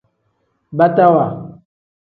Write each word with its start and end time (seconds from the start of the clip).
Batawa. 0.77 1.27